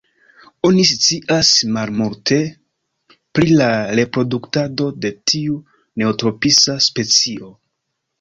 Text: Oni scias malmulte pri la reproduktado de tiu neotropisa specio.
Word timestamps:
Oni 0.67 0.83
scias 0.91 1.49
malmulte 1.75 2.37
pri 3.39 3.57
la 3.59 3.67
reproduktado 3.99 4.87
de 5.05 5.13
tiu 5.33 5.59
neotropisa 6.03 6.77
specio. 6.87 7.53